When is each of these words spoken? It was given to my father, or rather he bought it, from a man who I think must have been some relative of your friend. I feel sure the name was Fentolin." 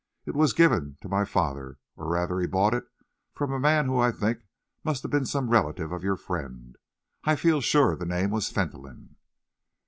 It 0.25 0.33
was 0.33 0.53
given 0.53 0.97
to 1.01 1.07
my 1.07 1.25
father, 1.25 1.77
or 1.95 2.07
rather 2.07 2.39
he 2.39 2.47
bought 2.47 2.73
it, 2.73 2.85
from 3.35 3.51
a 3.53 3.59
man 3.59 3.85
who 3.85 3.99
I 3.99 4.11
think 4.11 4.39
must 4.83 5.03
have 5.03 5.11
been 5.11 5.27
some 5.27 5.51
relative 5.51 5.91
of 5.91 6.03
your 6.03 6.17
friend. 6.17 6.75
I 7.23 7.35
feel 7.35 7.61
sure 7.61 7.95
the 7.95 8.07
name 8.07 8.31
was 8.31 8.49
Fentolin." 8.49 9.17